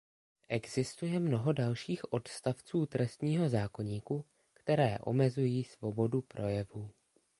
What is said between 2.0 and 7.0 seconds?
odstavců trestního zákoníku, které omezují svobodu projevu.